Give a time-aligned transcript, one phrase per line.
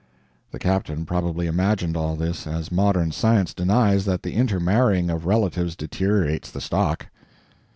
[0.49, 5.75] The captain probably imagined all this, as modern science denies that the intermarrying of relatives
[5.75, 7.05] deteriorates the stock.